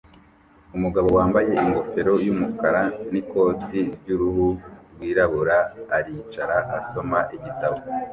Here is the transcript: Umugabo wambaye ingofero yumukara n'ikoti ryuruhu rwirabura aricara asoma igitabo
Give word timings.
Umugabo 0.75 1.07
wambaye 1.17 1.49
ingofero 1.61 2.13
yumukara 2.25 2.81
n'ikoti 3.11 3.79
ryuruhu 3.95 4.47
rwirabura 4.93 5.57
aricara 5.95 6.57
asoma 6.79 7.19
igitabo 7.35 7.77